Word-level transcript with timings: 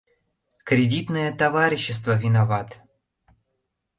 —Кредитное 0.69 1.31
товарищество 1.41 2.13
виноват... 2.23 2.69